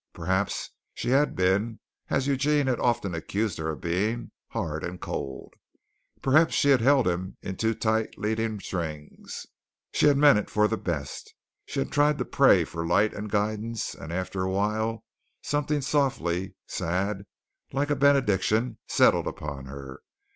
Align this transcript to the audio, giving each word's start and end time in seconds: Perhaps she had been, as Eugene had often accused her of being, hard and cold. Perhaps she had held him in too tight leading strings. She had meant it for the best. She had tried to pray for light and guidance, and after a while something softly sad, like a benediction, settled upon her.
Perhaps 0.13 0.71
she 0.95 1.09
had 1.11 1.35
been, 1.35 1.79
as 2.09 2.25
Eugene 2.25 2.65
had 2.65 2.79
often 2.79 3.13
accused 3.13 3.59
her 3.59 3.69
of 3.69 3.81
being, 3.81 4.31
hard 4.49 4.83
and 4.83 4.99
cold. 4.99 5.53
Perhaps 6.23 6.55
she 6.55 6.69
had 6.71 6.81
held 6.81 7.07
him 7.07 7.37
in 7.43 7.55
too 7.55 7.75
tight 7.75 8.17
leading 8.17 8.59
strings. 8.59 9.45
She 9.93 10.07
had 10.07 10.17
meant 10.17 10.39
it 10.39 10.49
for 10.49 10.67
the 10.67 10.75
best. 10.75 11.31
She 11.67 11.77
had 11.77 11.91
tried 11.91 12.17
to 12.17 12.25
pray 12.25 12.63
for 12.63 12.83
light 12.83 13.13
and 13.13 13.29
guidance, 13.29 13.93
and 13.93 14.11
after 14.11 14.41
a 14.41 14.49
while 14.49 15.03
something 15.43 15.81
softly 15.81 16.55
sad, 16.65 17.27
like 17.71 17.91
a 17.91 17.95
benediction, 17.95 18.79
settled 18.87 19.27
upon 19.27 19.65
her. 19.65 20.01